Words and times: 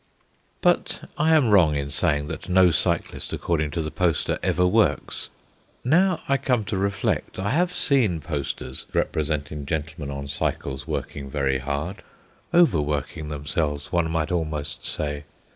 But 0.61 1.07
I 1.15 1.31
am 1.35 1.51
wrong 1.51 1.75
in 1.75 1.91
saying 1.91 2.25
that 2.25 2.49
no 2.49 2.71
cyclist, 2.71 3.33
according 3.33 3.69
to 3.69 3.83
the 3.83 3.91
poster, 3.91 4.39
ever 4.41 4.65
works. 4.65 5.29
Now 5.83 6.23
I 6.27 6.37
come 6.37 6.65
to 6.65 6.77
reflect, 6.79 7.37
I 7.37 7.51
have 7.51 7.71
seen 7.71 8.19
posters 8.19 8.87
representing 8.95 9.67
gentlemen 9.67 10.09
on 10.09 10.27
cycles 10.27 10.87
working 10.87 11.29
very 11.29 11.59
hard 11.59 12.01
over 12.51 12.81
working 12.81 13.29
themselves, 13.29 13.91
one 13.91 14.09
might 14.09 14.31
almost 14.31 14.83
say. 14.83 15.25